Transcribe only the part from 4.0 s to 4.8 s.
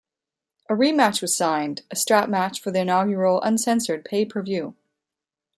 pay-per-view.